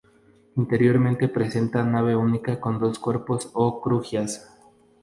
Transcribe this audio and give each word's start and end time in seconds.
Interiormente 0.55 1.27
presenta 1.29 1.83
nave 1.83 2.15
única 2.15 2.59
con 2.59 2.79
dos 2.79 2.97
cuerpos 2.97 3.51
o 3.53 3.79
crujías. 3.81 4.51